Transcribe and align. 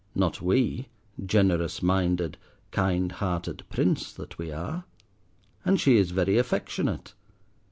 not 0.15 0.41
we, 0.41 0.87
generous 1.23 1.83
minded, 1.83 2.35
kind 2.71 3.11
hearted 3.11 3.61
Prince 3.69 4.11
that 4.11 4.35
we 4.39 4.51
are. 4.51 4.83
And 5.63 5.79
she 5.79 5.97
is 5.97 6.09
very 6.09 6.39
affectionate. 6.39 7.13